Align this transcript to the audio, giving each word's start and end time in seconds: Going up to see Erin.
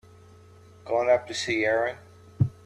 Going 0.83 1.11
up 1.11 1.27
to 1.27 1.33
see 1.35 1.63
Erin. 1.63 1.97